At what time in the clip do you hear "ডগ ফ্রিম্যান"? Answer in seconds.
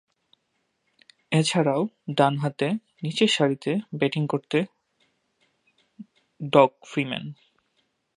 6.41-7.25